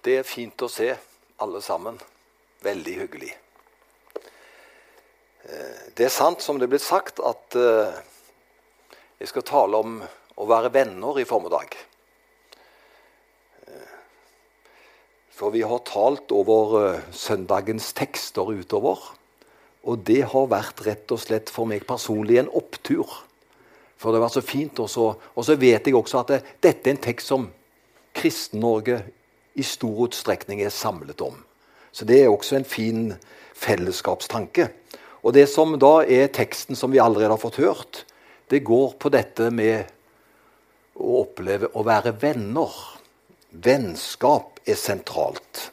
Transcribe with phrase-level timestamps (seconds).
[0.00, 0.94] Det er fint å se
[1.44, 1.98] alle sammen.
[2.64, 3.34] Veldig hyggelig.
[5.44, 7.98] Eh, det er sant, som det er blitt sagt, at eh,
[9.20, 9.98] jeg skal tale om
[10.40, 11.76] å være venner i formiddag.
[13.68, 13.92] Eh,
[15.36, 19.04] for vi har talt over søndagens tekster utover.
[19.84, 23.04] Og det har vært rett og slett for meg personlig en opptur.
[24.00, 24.80] For det var så fint.
[24.80, 27.50] Og så, og så vet jeg også at det, dette er en tekst som
[28.16, 29.02] Kristen-Norge
[29.60, 31.36] i stor utstrekning er samlet om.
[31.92, 33.02] Så det er også en fin
[33.60, 34.70] fellesskapstanke.
[35.20, 38.04] Og det som da er teksten som vi allerede har fått hørt,
[38.50, 39.90] det går på dette med
[41.00, 42.72] å oppleve å være venner.
[43.50, 45.68] Vennskap er sentralt.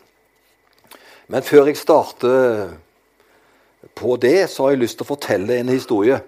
[1.27, 2.75] Men før jeg starter
[3.97, 6.19] på det, så har jeg lyst til å fortelle en historie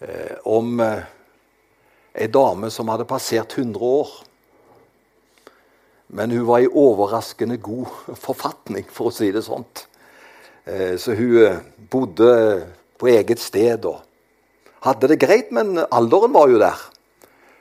[0.00, 1.02] eh, om eh,
[2.14, 4.12] ei dame som hadde passert 100 år.
[6.14, 7.90] Men hun var i overraskende god
[8.22, 9.86] forfatning, for å si det sånt.
[10.64, 12.28] Eh, så hun eh, bodde
[13.00, 13.98] på eget sted og
[14.86, 16.84] hadde det greit, men alderen var jo der.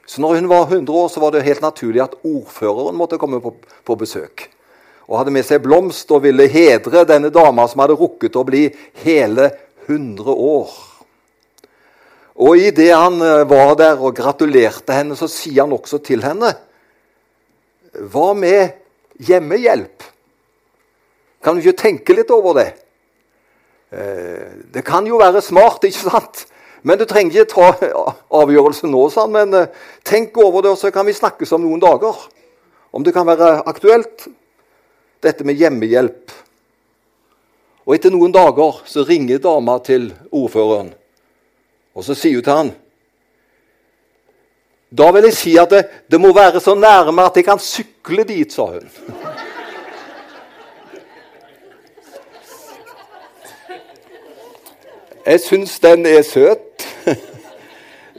[0.05, 3.39] Så når hun var 100 år, så var det helt naturlig at ordføreren måtte komme
[3.41, 4.45] på, på besøk.
[5.07, 8.67] Og hadde med seg blomst og ville hedre denne dama som hadde rukket å bli
[9.01, 9.49] hele
[9.87, 10.75] 100 år.
[12.43, 16.53] Og idet han eh, var der og gratulerte henne, så sier han også til henne
[18.11, 18.73] hva med
[19.23, 20.03] hjemmehjelp?
[21.43, 22.69] Kan du ikke tenke litt over det?
[23.93, 26.45] Eh, det kan jo være smart, ikke sant?
[26.83, 27.67] Men du trenger ikke ta
[28.41, 29.33] avgjørelsen nå, sånn.
[29.35, 32.25] Men eh, tenk over det, og så kan vi snakkes om noen dager.
[32.93, 34.27] Om det kan være aktuelt,
[35.23, 36.33] dette med hjemmehjelp.
[37.83, 40.93] Og etter noen dager så ringer dama til ordføreren,
[41.93, 42.71] og så sier hun til han
[44.97, 48.25] da vil jeg si at det, det, må være så nærme at jeg kan sykle
[48.29, 48.89] dit, sa hun.
[55.25, 56.85] Jeg syns den er søt.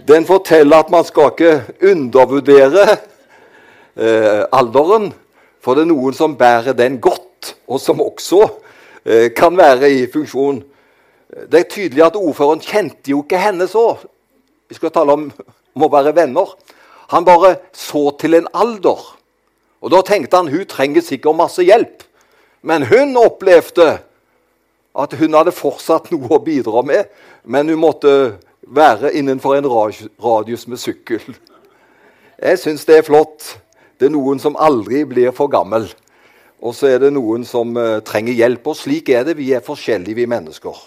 [0.09, 2.83] Den forteller at man skal ikke undervurdere
[3.97, 5.13] eh, alderen.
[5.65, 8.43] For det er noen som bærer den godt, og som også
[9.05, 10.59] eh, kan være i funksjon.
[11.53, 13.95] Det er tydelig at ordføreren kjente jo ikke henne så.
[14.69, 15.31] Vi skal tale om
[15.75, 16.55] om å være venner.
[17.13, 19.03] Han bare så til en alder.
[19.85, 22.03] Og Da tenkte han hun trenger sikkert masse hjelp.
[22.63, 23.99] Men hun opplevde
[24.95, 27.11] at hun hadde fortsatt noe å bidra med,
[27.45, 31.21] men hun måtte være innenfor en radius med sykkel.
[32.41, 33.59] Jeg syns det er flott.
[34.01, 35.87] Det er noen som aldri blir for gammel.
[36.65, 38.67] Og så er det noen som uh, trenger hjelp.
[38.73, 39.37] Og slik er det.
[39.37, 40.81] Vi er forskjellige, vi mennesker.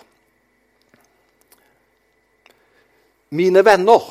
[3.38, 4.02] Mine venner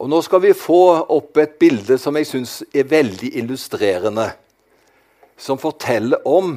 [0.00, 0.80] og Nå skal vi få
[1.12, 4.30] opp et bilde som jeg syns er veldig illustrerende.
[5.36, 6.54] Som forteller om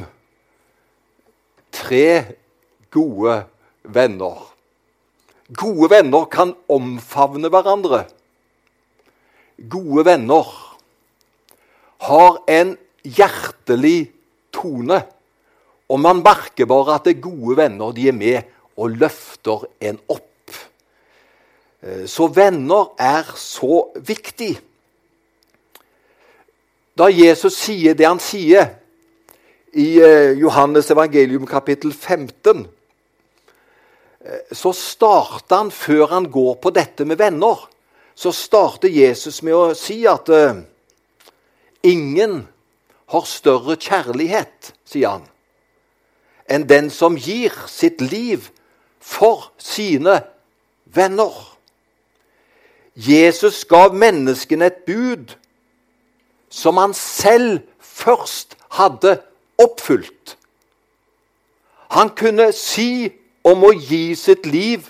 [1.75, 2.07] tre
[2.93, 3.41] gode
[3.83, 4.39] venner.
[5.51, 8.05] Gode venner kan omfavne hverandre.
[9.59, 10.55] Gode venner
[12.07, 14.07] har en hjertelig
[14.55, 15.03] tone.
[15.91, 19.99] Og man merker bare at det er gode venner de er med og løfter en
[20.07, 20.32] opp.
[21.83, 24.55] Eh, så venner er så viktig.
[26.95, 28.69] Da Jesus sier det han sier
[29.73, 32.63] i eh, Johannes evangelium kapittel 15,
[34.23, 37.67] eh, så starter han, før han går på dette med venner,
[38.15, 40.29] så starter Jesus med å si at
[41.81, 42.43] ingen
[43.09, 45.25] har større kjærlighet, sier han,
[46.45, 48.51] enn den som gir sitt liv
[49.01, 50.19] for sine
[50.93, 51.52] venner.
[52.95, 55.33] Jesus gav menneskene et bud
[56.53, 59.17] som han selv først hadde
[59.57, 60.37] oppfylt.
[61.93, 63.09] Han kunne si
[63.45, 64.85] om å gi sitt liv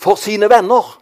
[0.00, 0.96] for sine venner.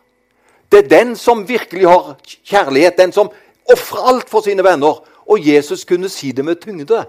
[0.71, 3.31] Det er den som virkelig har kjærlighet, den som
[3.71, 5.01] ofrer alt for sine venner.
[5.29, 7.05] Og Jesus kunne si det med tyngde,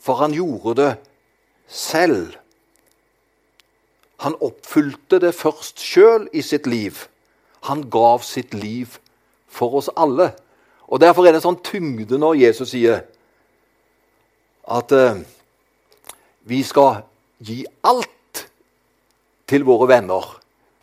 [0.00, 0.92] for han gjorde det
[1.68, 2.34] selv.
[4.24, 6.96] Han oppfylte det først sjøl i sitt liv.
[7.68, 8.98] Han gav sitt liv
[9.48, 10.32] for oss alle.
[10.88, 13.04] Og Derfor er det en sånn tyngde når Jesus sier
[14.64, 15.20] at eh,
[16.48, 17.02] vi skal
[17.44, 18.44] gi alt
[19.48, 20.24] til våre venner,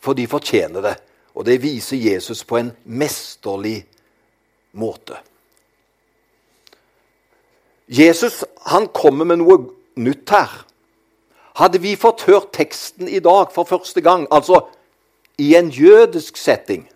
[0.01, 0.95] for de fortjener det.
[1.37, 3.83] Og det viser Jesus på en mesterlig
[4.77, 5.17] måte.
[7.91, 9.57] Jesus han kommer med noe
[9.99, 10.51] nytt her.
[11.59, 14.63] Hadde vi fått hørt teksten i dag for første gang, altså
[15.41, 16.89] i en jødisk setting,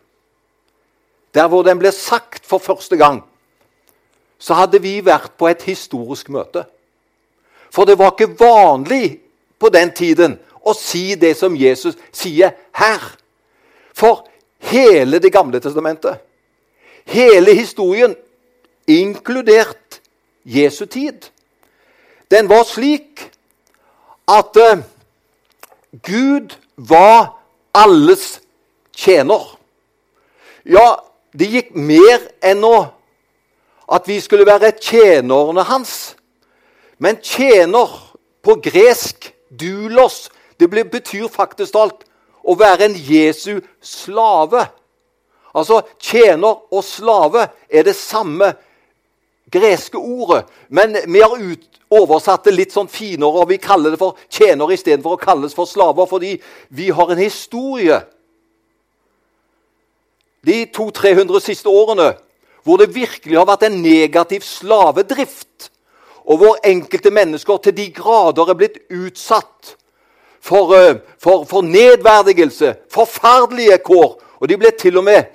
[1.33, 3.23] der hvor den ble sagt for første gang,
[4.37, 6.65] så hadde vi vært på et historisk møte.
[7.73, 9.19] For det var ikke vanlig
[9.59, 13.01] på den tiden å si det som Jesus sier her.
[13.95, 14.27] For
[14.65, 16.19] hele Det gamle testamentet,
[17.05, 18.15] hele historien,
[18.87, 20.01] inkludert
[20.45, 21.31] Jesu tid,
[22.31, 23.31] den var slik
[24.27, 24.81] at uh,
[26.03, 27.44] Gud var
[27.75, 28.39] alles
[28.95, 29.43] tjener.
[30.63, 31.03] Ja,
[31.35, 32.75] det gikk mer enn nå
[33.91, 36.15] at vi skulle være tjenerne hans.
[36.97, 37.91] Men tjener
[38.45, 40.29] på gresk, dulos,
[40.59, 42.05] det betyr faktisk alt
[42.45, 44.63] å være en Jesu slave.
[45.55, 48.53] Altså tjener og slave er det samme
[49.51, 50.45] greske ordet.
[50.69, 54.73] Men vi har ut, oversatt det litt sånn finere, og vi kaller det for tjenere
[54.75, 56.35] istedenfor å kalles for slaver, fordi
[56.73, 58.01] vi har en historie
[60.45, 62.13] de 200-300 siste årene
[62.65, 65.69] hvor det virkelig har vært en negativ slavedrift,
[66.25, 69.75] og hvor enkelte mennesker til de grader er blitt utsatt
[70.41, 74.15] for, eh, for, for nedverdigelse, forferdelige kår.
[74.41, 75.29] Og de ble til og med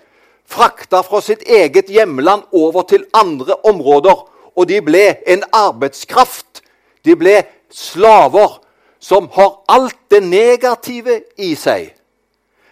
[0.51, 4.27] frakta fra sitt eget hjemland over til andre områder.
[4.57, 6.63] Og de ble en arbeidskraft.
[7.05, 8.59] De ble slaver
[9.01, 11.95] som har alt det negative i seg.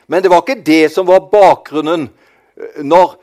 [0.08, 3.16] Men det var ikke det som var bakgrunnen eh, når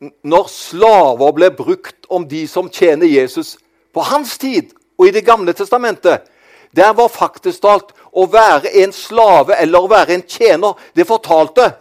[0.00, 3.58] når slaver ble brukt om de som tjener Jesus
[3.92, 6.20] på hans tid og i Det gamle testamentet,
[6.76, 10.74] der var faktisk talt å være en slave eller å være en tjener.
[10.96, 11.72] Det fortalte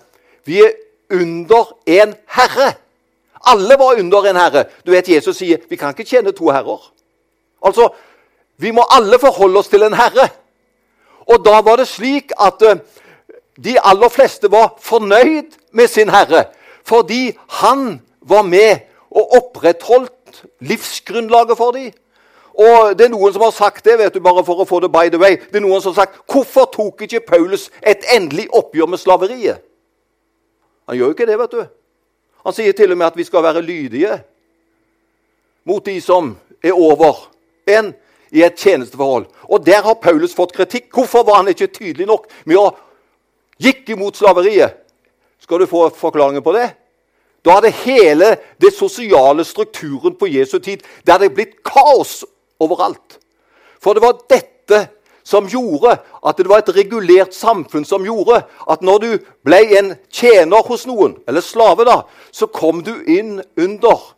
[0.48, 0.76] vi er
[1.12, 2.74] under en herre.
[3.48, 4.66] Alle var under en herre.
[4.86, 6.92] Du vet, Jesus sier vi kan ikke tjene to herrer.
[7.66, 7.90] Altså,
[8.60, 10.28] Vi må alle forholde oss til en herre.
[11.32, 12.76] Og da var det slik at uh,
[13.64, 16.46] de aller fleste var fornøyd med sin herre
[16.84, 18.80] fordi han var med
[19.12, 21.92] og opprettholdt livsgrunnlaget for dem.
[22.60, 24.90] Og det er noen som har sagt det, vet du, bare for å få det
[24.92, 25.38] by the way.
[25.38, 29.62] Det er noen som har sagt hvorfor tok ikke Paulus et endelig oppgjør med slaveriet?
[30.90, 31.62] Han gjør jo ikke det, vet du.
[32.46, 34.20] Han sier til og med at vi skal være lydige
[35.68, 36.32] mot de som
[36.64, 37.28] er over
[37.70, 37.92] en
[38.32, 39.26] i et tjenesteforhold.
[39.50, 40.90] Og der har Paulus fått kritikk.
[40.94, 42.70] Hvorfor var han ikke tydelig nok med å
[43.62, 44.78] gikk imot slaveriet?
[45.42, 46.68] Skal du få forklaringen på det?
[47.46, 52.22] Da hadde hele det sosiale strukturen på Jesu tid det hadde blitt kaos
[52.60, 53.20] overalt.
[53.80, 54.82] For det var dette
[55.30, 55.94] som gjorde
[56.26, 59.10] at det var et regulert samfunn som gjorde at når du
[59.46, 64.16] ble en tjener hos noen, eller slave, da, så kom du inn under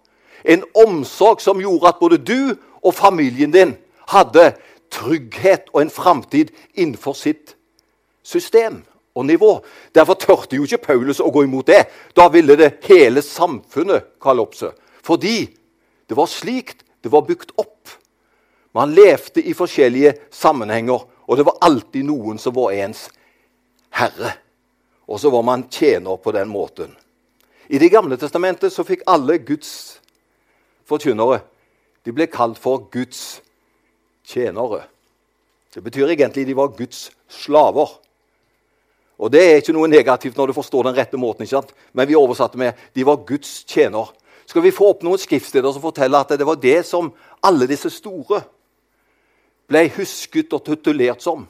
[0.48, 3.76] en omsorg som gjorde at både du og familien din
[4.12, 4.54] hadde
[4.92, 7.56] trygghet og en framtid innenfor sitt
[8.24, 8.82] system
[9.16, 9.60] og nivå.
[9.96, 11.84] Derfor tørte jo ikke Paulus å gå imot det.
[12.16, 14.72] Da ville det hele samfunnet kollapse.
[15.04, 15.50] Fordi
[16.08, 17.90] det var slikt det var bygd opp.
[18.74, 23.10] Man levde i forskjellige sammenhenger, og det var alltid noen som var ens
[23.96, 24.34] herre.
[25.08, 26.96] Og så var man tjener på den måten.
[27.68, 30.00] I Det gamle testamentet så fikk alle Guds
[30.88, 31.42] forkynnere
[32.06, 33.42] de ble kalt for Guds
[34.26, 34.86] tjenere.
[35.74, 37.90] Det betyr egentlig de var Guds slaver.
[39.22, 41.74] Og Det er ikke noe negativt når du forstår den rette måten, ikke sant?
[41.94, 44.10] men vi oversatte med de var Guds tjener.
[44.46, 47.90] Skal vi få opp noen skriftsteder som forteller at det var det som alle disse
[47.94, 48.42] store
[49.72, 51.48] ble husket og titulert som?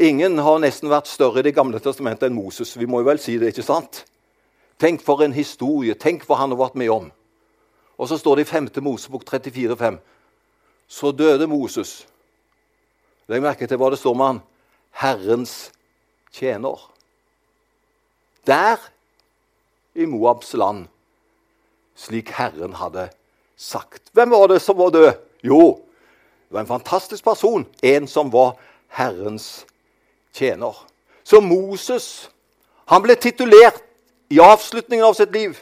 [0.00, 2.72] Ingen har nesten vært større i Det gamle testamentet enn Moses.
[2.74, 4.02] Vi må jo vel si det, ikke sant?
[4.80, 5.94] Tenk for en historie.
[5.94, 7.12] Tenk hva han har vært med om.
[7.94, 8.72] Og så står det i 5.
[8.82, 10.00] Mosebok 34,5.
[10.88, 12.08] Så døde Moses.
[13.30, 14.42] Legg merke til hva det står med han.
[14.98, 15.54] Herrens
[16.34, 16.80] tjener.
[18.46, 18.82] Der
[19.94, 20.88] i Moabs land,
[21.94, 23.08] slik Herren hadde
[23.56, 24.10] sagt.
[24.12, 25.12] Hvem var det som var død?
[25.46, 25.78] Jo,
[26.54, 27.66] det var en fantastisk person.
[27.82, 28.52] En som var
[28.88, 29.66] Herrens
[30.32, 30.86] tjener.
[31.24, 32.30] Så Moses
[32.86, 33.80] han ble titulert
[34.30, 35.58] i avslutningen av sitt liv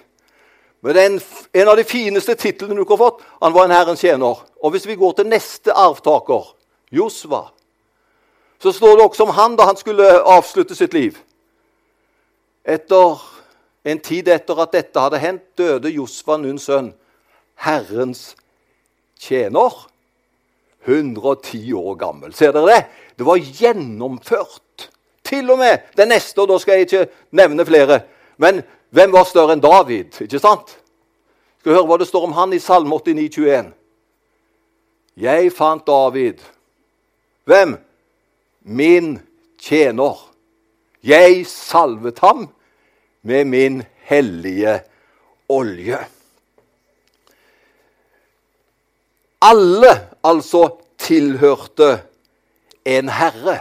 [0.85, 1.17] med den,
[1.53, 3.23] en av de fineste titlene du kan fått.
[3.41, 4.43] Han var en Herrens tjener.
[4.61, 6.51] Og hvis vi går til neste arvtaker,
[6.93, 7.47] Josva
[8.61, 11.17] så står det også om han da han skulle avslutte sitt liv.
[12.65, 13.17] Etter
[13.83, 16.93] En tid etter at dette hadde hendt, døde Josva Nuns sønn,
[17.59, 18.37] Herrens
[19.19, 19.75] tjener.
[20.85, 22.35] 110 år gammel.
[22.35, 22.81] Ser dere det?
[23.19, 24.89] Det var gjennomført.
[25.25, 27.07] Til og med den neste, og da skal jeg ikke
[27.39, 28.01] nevne flere.
[28.37, 30.19] Men hvem var større enn David?
[30.25, 30.75] Ikke sant?
[31.61, 33.73] Skal vi høre hva det står om han i Salme 89, 21.
[35.23, 36.43] Jeg fant David.
[37.47, 37.79] Hvem?
[38.65, 39.19] min
[39.61, 40.19] tjener.
[41.03, 42.49] Jeg salvet ham
[43.23, 44.81] med min hellige
[45.49, 45.99] olje.
[49.43, 50.69] Alle altså
[51.03, 52.03] tilhørte
[52.85, 53.59] en herre.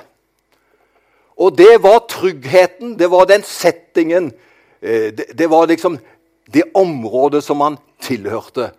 [1.41, 4.31] Og det var tryggheten, det var den settingen,
[4.81, 5.97] eh, det, var liksom
[6.45, 8.71] det området som man tilhørte.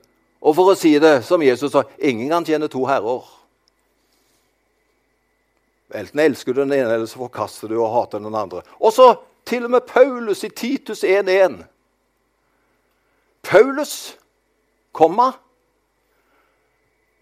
[0.43, 3.27] Og for å si det som Jesus sa, ingen kan tjene to herrer.
[5.95, 8.63] Enten elsker du den ene, eller så forkaster du og hater den andre.
[8.81, 9.13] Og så
[9.47, 11.65] til og med Paulus i Titus 1.1.
[13.43, 14.17] Paulus,
[14.95, 15.33] komma.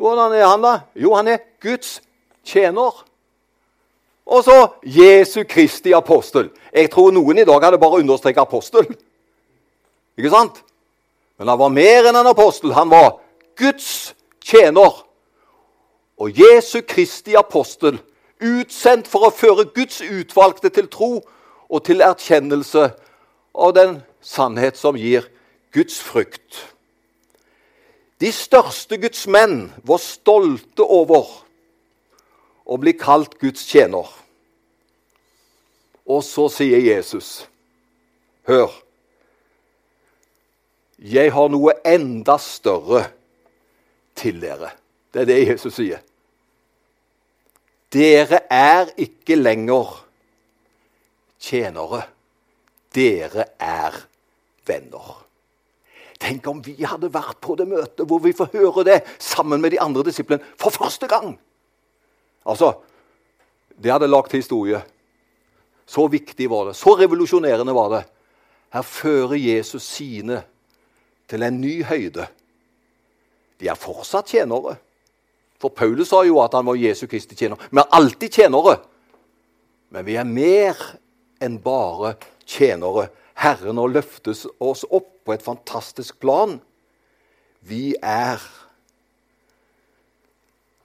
[0.00, 0.78] Hvordan er han, da?
[0.96, 1.98] Jo, han er Guds
[2.44, 3.04] tjener.
[4.26, 6.48] Og så Jesu Kristi apostel.
[6.72, 8.88] Jeg tror noen i dag hadde bare understreket apostel.
[10.18, 10.62] Ikke sant?
[11.36, 12.72] Men han var mer enn en apostel.
[12.72, 13.18] Han var
[13.60, 15.02] Guds tjener.
[16.20, 18.00] Og Jesu Kristi apostel,
[18.40, 21.12] utsendt for å føre Guds utvalgte til tro
[21.68, 22.88] og til erkjennelse
[23.52, 25.28] av den sannhet som gir
[25.76, 26.64] Guds frykt.
[28.20, 31.30] De største Guds menn var stolte over
[32.68, 34.08] å bli kalt Guds tjener.
[36.10, 37.46] Og så sier Jesus,
[38.48, 38.72] hør
[41.00, 43.06] Jeg har noe enda større
[44.20, 44.74] til dere.
[45.08, 46.02] Det er det Jesus sier.
[47.90, 49.94] Dere er ikke lenger
[51.40, 52.02] tjenere.
[52.92, 53.96] Dere er
[54.68, 55.29] venner.
[56.20, 59.72] Tenk om vi hadde vært på det møtet hvor vi får høre det sammen med
[59.72, 61.34] de andre disiplene for første gang!
[62.46, 62.74] Altså,
[63.80, 64.82] Det hadde lagt historie.
[65.86, 66.74] Så viktig var det.
[66.76, 68.02] Så revolusjonerende var det.
[68.70, 70.42] Her fører Jesus sine
[71.28, 72.26] til en ny høyde.
[73.60, 74.76] De er fortsatt tjenere.
[75.60, 77.56] For Paulus sa jo at han var Jesu Kristi tjener.
[77.70, 78.76] Vi er alltid tjenere.
[79.90, 80.78] Men vi er mer
[81.40, 82.14] enn bare
[82.46, 83.08] tjenere.
[83.40, 86.58] Herren har løftet oss opp på et fantastisk plan.
[87.64, 88.40] Vi er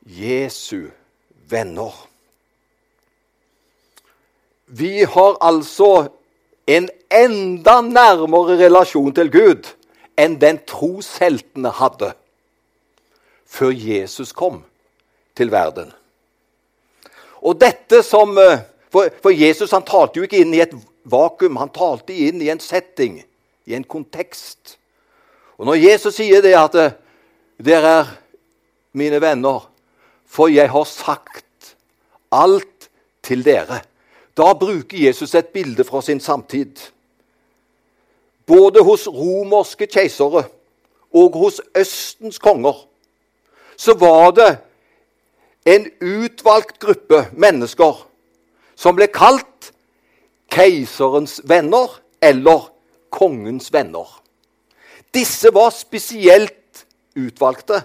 [0.06, 0.92] Jesu
[1.50, 1.94] venner.
[4.66, 6.08] Vi har altså
[6.68, 9.68] en enda nærmere relasjon til Gud
[10.18, 12.14] enn den trosheltene hadde
[13.46, 14.64] før Jesus kom
[15.38, 15.92] til verden.
[17.46, 20.74] Og dette som eh, for, for, Jesus han talte jo ikke inn i et
[21.06, 23.22] vakuum, han talte inn i en setting,
[23.66, 24.78] i en kontekst.
[25.58, 26.96] Og når Jesus sier det at eh,
[27.64, 28.14] dere er
[28.98, 29.68] mine venner,
[30.26, 31.76] for jeg har sagt
[32.34, 32.90] alt
[33.24, 33.82] til dere,
[34.36, 36.76] da bruker Jesus et bilde fra sin samtid.
[38.46, 40.44] Både hos romerske keisere
[41.16, 42.84] og hos Østens konger
[43.78, 44.52] så var det
[45.66, 48.04] en utvalgt gruppe mennesker
[48.76, 49.55] som ble kalt
[50.56, 52.70] keiserens venner eller
[53.12, 54.08] kongens venner.
[55.14, 56.86] Disse var spesielt
[57.16, 57.82] utvalgte.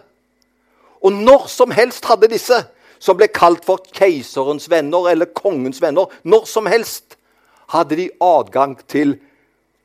[1.00, 2.58] Og når som helst hadde disse,
[3.00, 7.16] som ble kalt for keiserens venner eller kongens venner, når som helst
[7.72, 9.16] hadde de adgang til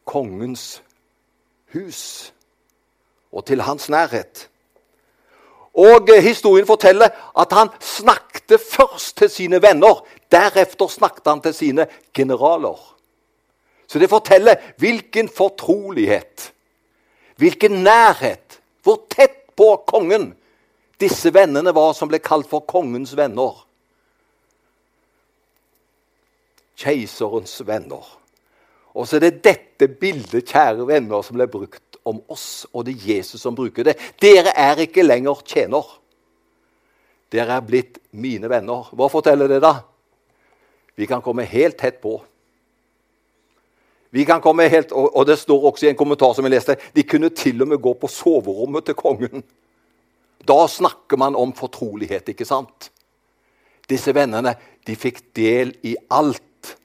[0.05, 0.81] kongens
[1.73, 2.33] hus
[3.31, 4.49] og til hans nærhet.
[5.75, 10.05] Og eh, Historien forteller at han snakket først til sine venner.
[10.35, 12.79] Deretter snakket han til sine generaler.
[13.87, 16.51] Så det forteller hvilken fortrolighet,
[17.39, 20.33] hvilken nærhet, hvor tett på kongen
[20.99, 23.61] disse vennene var som ble kalt for kongens venner.
[26.79, 28.03] Keiserens venner.
[28.95, 32.95] Og så er det dette bildet, kjære venner, som ble brukt om oss, og det
[32.95, 33.95] er Jesus som bruker det.
[34.21, 35.87] Dere er ikke lenger tjener.
[37.33, 38.87] Dere er blitt mine venner.
[38.95, 39.73] Hva forteller det, da?
[40.95, 42.21] Vi kan komme helt tett på.
[44.15, 47.03] Vi kan komme helt, og Det står også i en kommentar som jeg leste, de
[47.03, 49.43] kunne til og med gå på soverommet til kongen.
[50.47, 52.91] Da snakker man om fortrolighet, ikke sant?
[53.89, 54.55] Disse vennene
[54.87, 56.77] de fikk del i alt.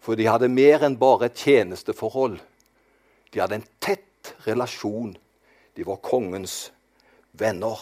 [0.00, 2.38] For de hadde mer enn bare et tjenesteforhold.
[3.32, 5.16] De hadde en tett relasjon.
[5.74, 6.70] De var kongens
[7.32, 7.78] venner.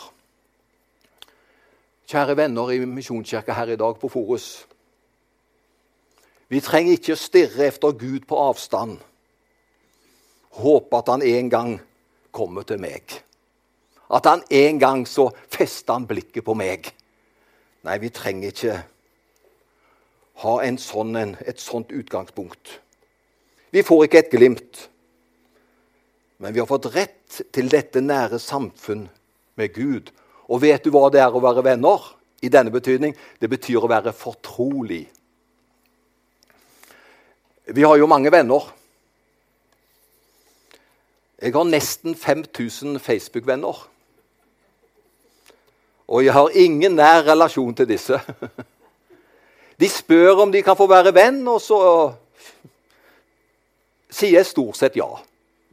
[2.06, 4.66] Kjære venner i Misjonskirka her i dag på Forus.
[6.48, 8.98] Vi trenger ikke stirre efter Gud på avstand.
[10.56, 11.72] Håpe at han en gang
[12.32, 13.02] kommer til meg.
[14.10, 16.92] At han en gang så fester han blikket på meg.
[17.86, 18.76] Nei, vi trenger ikke
[20.42, 22.80] ha sånn, et sånt utgangspunkt.
[23.72, 24.88] Vi får ikke et glimt.
[26.38, 29.06] Men vi har fått rett til dette nære samfunn
[29.56, 30.12] med Gud.
[30.52, 32.12] Og vet du hva det er å være venner?
[32.44, 35.06] I denne betydning det betyr å være fortrolig.
[37.66, 38.62] Vi har jo mange venner.
[41.42, 43.88] Jeg har nesten 5000 Facebook-venner.
[46.06, 48.20] Og jeg har ingen nær relasjon til disse.
[49.80, 51.78] De spør om de kan få være venn, og så
[54.08, 55.10] sier jeg stort sett ja.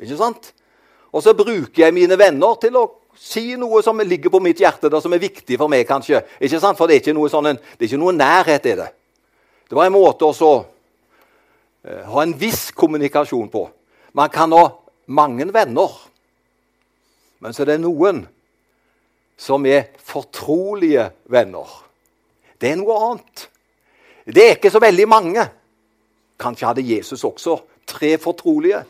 [0.02, 0.50] Ikke sant?
[1.14, 2.84] Og så bruker jeg mine venner til å
[3.16, 6.20] si noe som ligger på mitt hjerte, da, som er viktig for meg, kanskje.
[6.42, 6.76] Ikke sant?
[6.76, 8.90] For det er ikke noe, sånn, det er ikke noe nærhet i det.
[9.70, 10.36] Det var en måte å
[11.84, 13.66] ha en viss kommunikasjon på.
[14.14, 14.68] Man kan ha
[15.12, 15.92] mange venner,
[17.44, 18.24] men så er det noen
[19.40, 21.68] som er fortrolige venner.
[22.62, 23.48] Det er noe annet.
[24.24, 25.44] Det er ikke så veldig mange.
[26.40, 28.84] Kanskje hadde Jesus også tre fortrolige.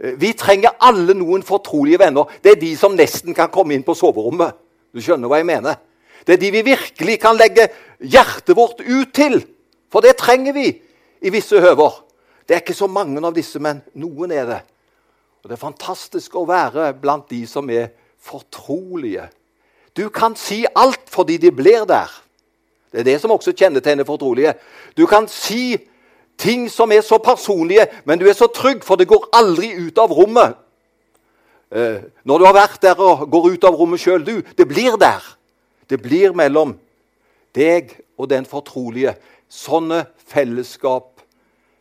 [0.00, 2.26] Eh, vi trenger alle noen fortrolige venner.
[2.42, 4.56] Det er de som nesten kan komme inn på soverommet.
[4.90, 5.78] Du skjønner hva jeg mener?
[6.26, 7.68] Det er de vi virkelig kan legge
[8.00, 9.38] hjertet vårt ut til.
[9.92, 10.72] For det trenger vi
[11.22, 12.02] i visse høver.
[12.46, 14.60] Det er ikke så mange av disse, men noen er det.
[15.42, 17.90] Og Det er fantastisk å være blant de som er
[18.22, 19.28] fortrolige.
[19.96, 22.10] Du kan si alt fordi de blir der.
[22.92, 24.54] Det er det som også kjennetegner fortrolige.
[24.96, 25.76] Du kan si
[26.38, 29.98] ting som er så personlige, men du er så trygg, for det går aldri ut
[29.98, 30.56] av rommet.
[31.70, 34.42] Eh, når du har vært der og går ut av rommet sjøl, du.
[34.56, 35.24] Det blir der.
[35.90, 36.76] Det blir mellom
[37.54, 39.16] deg og den fortrolige.
[39.48, 41.15] Sånne fellesskap,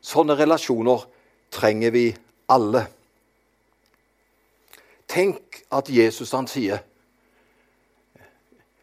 [0.05, 1.05] sånne relasjoner,
[1.53, 2.09] trenger vi
[2.51, 2.85] alle.
[5.09, 6.81] Tenk at Jesus han sier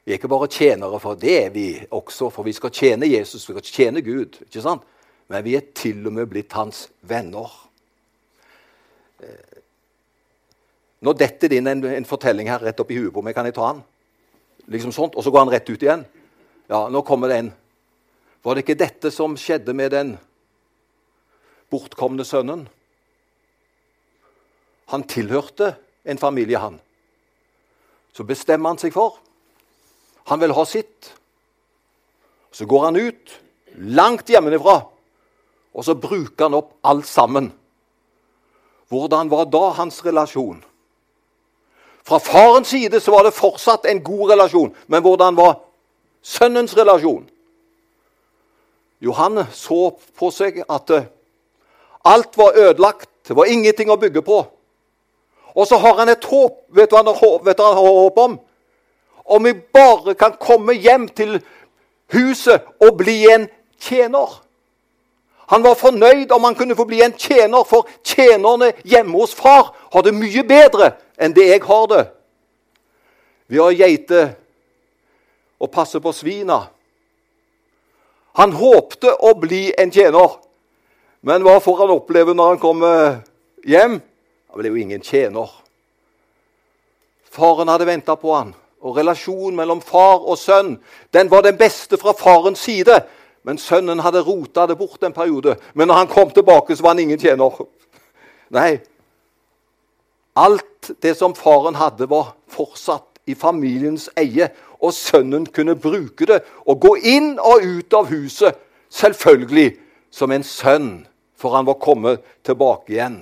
[0.03, 3.45] Vi er ikke bare tjenere, for det er vi også, for vi skal tjene Jesus,
[3.47, 4.41] vi skal tjene Gud.
[4.43, 4.83] ikke sant?
[5.31, 7.53] Men vi er til og med blitt hans venner.
[9.23, 9.61] Eh,
[11.07, 13.37] nå detter det inn en, en, fortelling her rett opp i huet på meg.
[13.37, 13.85] Kan jeg ta den?
[14.75, 16.03] Liksom sånt, Og så går han rett ut igjen.
[16.67, 17.53] Ja, nå kommer det en.
[18.43, 20.17] Var det ikke dette som skjedde med den
[21.73, 22.67] bortkomne sønnen?
[24.93, 25.73] Han tilhørte
[26.05, 26.77] en familie, han.
[28.13, 29.17] Så bestemmer han seg for
[30.29, 31.09] Han vil ha sitt.
[32.53, 33.33] Så går han ut,
[33.75, 34.77] langt hjemmefra,
[35.75, 37.49] og så bruker han opp alt sammen.
[38.93, 40.61] Hvordan var da hans relasjon?
[42.05, 45.59] Fra farens side så var det fortsatt en god relasjon, men hvordan var
[46.23, 47.25] sønnens relasjon?
[49.03, 51.09] Jo, han så på seg at eh,
[52.05, 54.43] alt var ødelagt, det var ingenting å bygge på.
[55.55, 56.63] Og så har han et håp.
[56.75, 58.39] Vet du hva han har håp om?
[59.25, 61.39] Om vi bare kan komme hjem til
[62.13, 63.47] huset og bli en
[63.81, 64.43] tjener.
[65.53, 69.75] Han var fornøyd om han kunne få bli en tjener, for tjenerne hjemme hos far
[69.93, 72.05] har det mye bedre enn det jeg har det.
[73.53, 74.31] Vi har geiter
[75.61, 76.63] og passer på svina.
[78.41, 80.39] Han håpte å bli en tjener,
[81.23, 83.21] men hva får han oppleve når han kommer
[83.67, 84.01] hjem?
[84.51, 85.51] Han ble jo ingen tjener.
[87.33, 88.51] Faren hadde venta på han,
[88.83, 90.75] og relasjonen mellom far og sønn
[91.15, 92.99] den var den beste fra farens side.
[93.43, 95.57] Men sønnen hadde rota det bort en periode.
[95.75, 97.57] Men når han kom tilbake, så var han ingen tjener.
[98.57, 98.77] Nei.
[100.39, 104.51] Alt det som faren hadde, var fortsatt i familiens eie.
[104.83, 108.55] Og sønnen kunne bruke det og gå inn og ut av huset,
[108.91, 109.73] selvfølgelig
[110.13, 110.91] som en sønn,
[111.43, 113.19] for han var kommet tilbake igjen.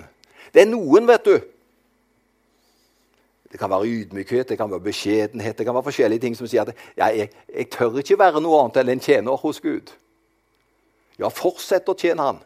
[0.53, 1.39] Det er noen, vet du
[3.51, 6.69] Det kan være ydmykhet, det kan være beskjedenhet, det kan være forskjellige ting som sier
[6.69, 9.91] at ja, jeg, jeg tør ikke være noe annet enn en tjener hos Gud.
[11.19, 12.39] Ja, fortsett å tjene Han.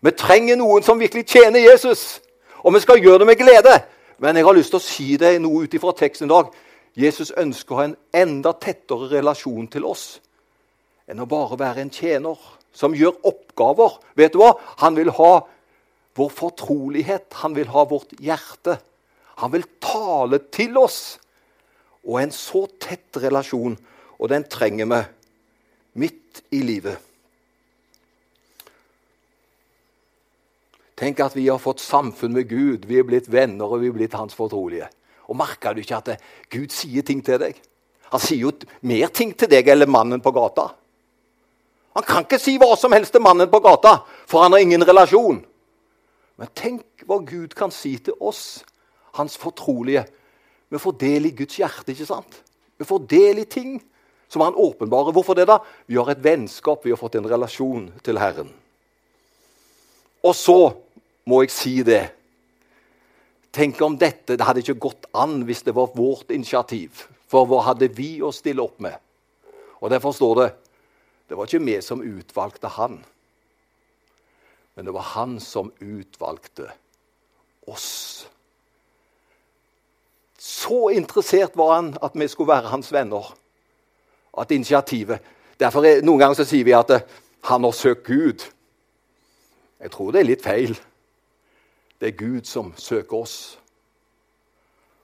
[0.00, 2.22] Vi trenger noen som virkelig tjener Jesus,
[2.64, 3.74] og vi skal gjøre det med glede.
[4.18, 6.48] Men jeg har lyst til å si deg noe ut ifra teksten i dag.
[6.96, 10.06] Jesus ønsker å ha en enda tettere relasjon til oss
[11.10, 12.38] enn å bare være en tjener
[12.72, 13.98] som gjør oppgaver.
[14.18, 14.54] Vet du hva?
[14.82, 15.32] Han vil ha
[16.18, 17.28] vår fortrolighet.
[17.44, 18.78] Han vil ha vårt hjerte.
[19.40, 21.18] Han vil tale til oss.
[22.02, 23.76] Og en så tett relasjon,
[24.18, 25.00] og den trenger vi
[26.02, 26.98] midt i livet.
[30.98, 32.86] Tenk at vi har fått samfunn med Gud.
[32.86, 34.88] Vi er blitt venner, og vi er blitt hans fortrolige.
[35.30, 37.58] Og Merker du ikke at Gud sier ting til deg?
[38.12, 38.52] Han sier jo
[38.86, 40.68] mer ting til deg enn mannen på gata.
[41.92, 44.84] Han kan ikke si hva som helst til mannen på gata, for han har ingen
[44.88, 45.42] relasjon.
[46.40, 48.62] Men tenk hva Gud kan si til oss,
[49.18, 50.06] hans fortrolige.
[50.72, 52.38] Vi får del i Guds hjerte, ikke sant?
[52.80, 53.76] Vi får del i ting
[54.32, 55.12] som han åpenbarer.
[55.12, 55.58] Hvorfor det, da?
[55.86, 58.48] Vi har et vennskap, vi har fått en relasjon til Herren.
[60.24, 60.58] Og så
[61.28, 62.06] må jeg si det.
[63.52, 67.04] Tenk om dette Det hadde ikke gått an hvis det var vårt initiativ.
[67.28, 68.96] For hva hadde vi å stille opp med?
[69.82, 70.48] Og Derfor står det
[71.32, 72.98] det var ikke vi som utvalgte han.
[74.74, 76.66] Men det var han som utvalgte
[77.64, 78.28] oss.
[80.36, 83.32] Så interessert var han at vi skulle være hans venner.
[84.36, 85.24] At initiativet
[85.56, 87.08] Derfor er, Noen ganger så sier vi at eh,
[87.48, 88.44] han har søkt Gud.
[89.80, 90.76] Jeg tror det er litt feil.
[92.00, 93.36] Det er Gud som søker oss.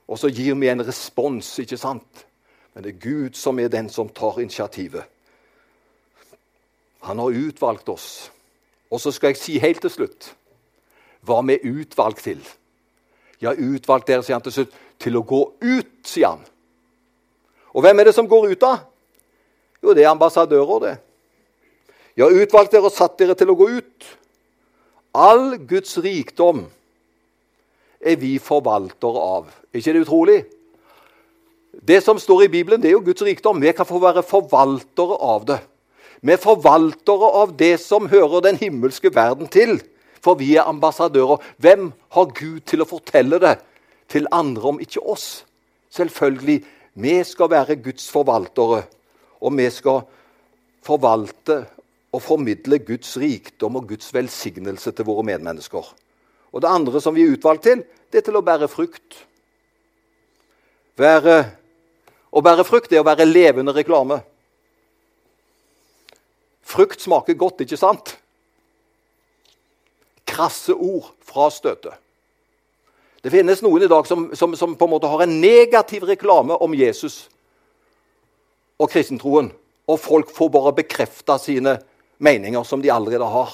[0.05, 2.25] Og så gir vi en respons, ikke sant?
[2.73, 5.09] Men det er Gud som er den som tar initiativet.
[7.07, 8.29] Han har utvalgt oss.
[8.89, 10.33] Og så skal jeg si helt til slutt
[11.27, 12.39] hva vi er utvalgt til.
[13.43, 16.45] Har utvalgt dere, sier han til slutt, til å gå ut, sier han.
[17.75, 18.79] Og hvem er det som går ut, da?
[19.83, 20.95] Jo, det er ambassadører, det.
[22.19, 24.07] Har utvalgt dere og satt dere til å gå ut.
[25.15, 26.65] All Guds rikdom
[27.99, 29.51] er vi forvaltere av.
[29.71, 30.39] Er ikke det utrolig?
[31.71, 33.61] Det som står i Bibelen, det er jo Guds rikdom.
[33.61, 35.59] Vi kan få være forvaltere av det.
[36.21, 39.77] Vi er forvaltere av det som hører den himmelske verden til.
[40.19, 41.39] For vi er ambassadører.
[41.57, 43.55] Hvem har Gud til å fortelle det
[44.11, 45.45] til andre om ikke oss?
[45.95, 46.59] Selvfølgelig.
[46.99, 48.83] Vi skal være Guds forvaltere.
[49.39, 50.03] Og vi skal
[50.83, 51.61] forvalte
[52.11, 55.85] og formidle Guds rikdom og Guds velsignelse til våre medmennesker.
[56.51, 59.21] Og det andre som vi er utvalgt til, det er til å bære frukt.
[60.99, 61.37] Være,
[62.33, 64.19] å bære frukt er å være levende reklame.
[66.69, 68.13] Frukt smaker godt, ikke sant?
[70.29, 71.95] Krasse ord fra støtet.
[73.23, 76.55] Det finnes noen i dag som, som, som, på en måte har en negativ reklame
[76.55, 77.25] om Jesus
[78.79, 79.49] og kristentroen.
[79.89, 81.79] Og folk får bare bekrefta sine
[82.21, 83.51] meninger som de allerede har.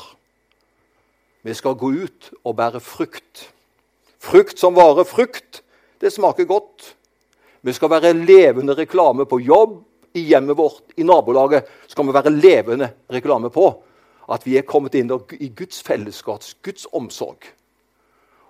[1.46, 3.48] Vi skal gå ut og bære frukt.
[4.20, 5.08] Frukt som varer.
[5.08, 5.64] Frukt,
[6.02, 6.92] det smaker godt.
[7.66, 9.80] Vi skal være levende reklame på jobb,
[10.16, 11.68] i hjemmet vårt, i nabolaget.
[11.88, 13.68] skal vi være levende reklame på
[14.32, 17.46] at vi er kommet inn i Guds fellesskap, Guds omsorg.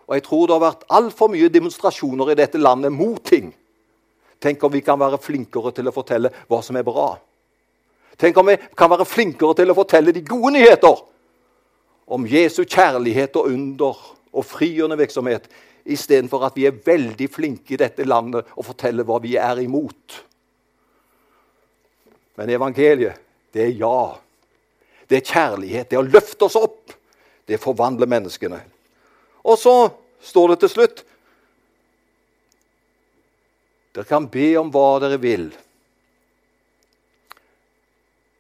[0.07, 3.53] Og Jeg tror det har vært altfor mye demonstrasjoner i dette landet mot ting.
[4.39, 7.15] Tenk om vi kan være flinkere til å fortelle hva som er bra.
[8.17, 11.01] Tenk om vi kan være flinkere til å fortelle de gode nyheter
[12.05, 13.97] om Jesu kjærlighet og under
[14.35, 15.47] og frigjørende virksomhet,
[15.85, 20.21] istedenfor at vi er veldig flinke i dette landet å fortelle hva vi er imot.
[22.35, 23.19] Men evangeliet,
[23.53, 24.15] det er ja.
[25.09, 25.89] Det er kjærlighet.
[25.89, 26.93] Det er å løfte oss opp.
[27.47, 28.59] Det forvandler menneskene.
[29.45, 29.75] Og så
[30.25, 31.05] står det til slutt
[33.95, 35.45] Dere kan be om hva dere vil.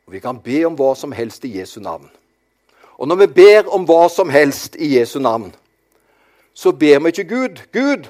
[0.05, 2.09] Og Vi kan be om hva som helst i Jesu navn.
[2.99, 5.53] Og når vi ber om hva som helst i Jesu navn,
[6.53, 7.61] så ber vi ikke Gud.
[7.71, 8.09] Gud,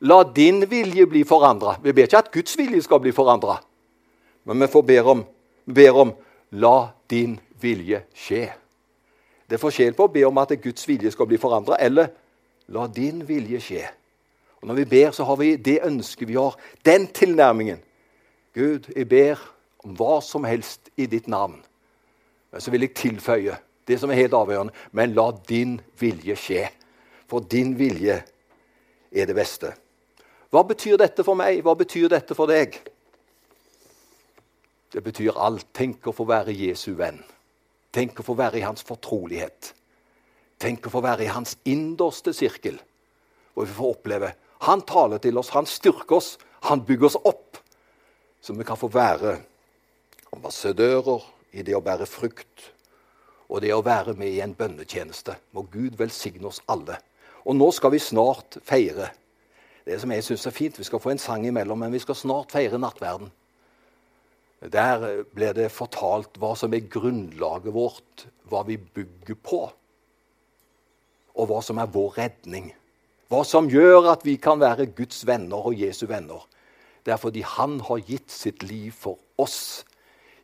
[0.00, 1.76] la din vilje bli forandra.
[1.82, 3.60] Vi ber ikke at Guds vilje skal bli forandra,
[4.44, 5.24] men vi får ber om,
[5.64, 6.12] ber om
[6.50, 6.76] la
[7.10, 8.44] din vilje skje.
[9.46, 12.10] Det er forskjell på å be om at Guds vilje skal bli forandra, eller
[12.72, 13.82] la din vilje skje.
[14.62, 17.82] Og Når vi ber, så har vi det ønsket vi har, den tilnærmingen.
[18.54, 19.40] Gud, jeg ber
[19.84, 21.58] om hva som helst i ditt navn.
[22.52, 23.56] Men så vil jeg tilføye
[23.88, 24.74] det som er helt avgjørende.
[24.92, 26.66] Men la din vilje skje.
[27.26, 28.20] For din vilje
[29.12, 29.72] er det beste.
[30.52, 31.62] Hva betyr dette for meg?
[31.64, 32.76] Hva betyr dette for deg?
[34.92, 35.70] Det betyr alt.
[35.72, 37.22] Tenk å få være Jesu venn.
[37.92, 39.72] Tenk å få være i hans fortrolighet.
[40.62, 42.76] Tenk å få være i hans innerste sirkel,
[43.52, 46.36] hvor vi får oppleve Han taler til oss, han styrker oss,
[46.70, 47.56] han bygger oss opp,
[48.40, 49.40] så vi kan få være
[50.30, 51.24] ambassadører
[51.58, 52.68] i det å bære frukt
[53.48, 55.34] og det å være med i en bønnetjeneste.
[55.52, 57.00] Må Gud velsigne oss alle.
[57.42, 59.10] Og nå skal vi snart feire
[59.84, 60.78] det som jeg syns er fint.
[60.78, 63.32] Vi skal få en sang imellom, men vi skal snart feire nattverden.
[64.70, 69.62] Der ble det fortalt hva som er grunnlaget vårt, hva vi bygger på,
[71.34, 72.70] og hva som er vår redning.
[73.32, 76.44] Hva som gjør at vi kan være Guds venner og Jesu venner.
[77.02, 79.84] Det er fordi Han har gitt sitt liv for oss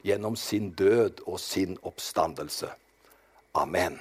[0.03, 2.71] gjennom sin død og sin oppstandelse.
[3.55, 4.01] Amen.